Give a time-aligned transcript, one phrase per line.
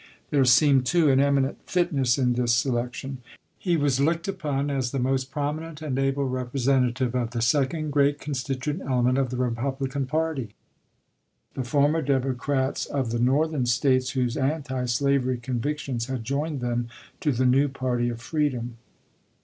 [0.31, 3.19] There seemed, too, an eminent fitness in this selection.
[3.59, 7.91] He was looked upon as the most prom inent and able representative of the second
[7.91, 10.55] great constituent element of the Eepublican party—
[11.53, 16.87] the former Democrats of the Northern States whose anti slavery convictions had joined them
[17.19, 18.77] to the new party of freedom.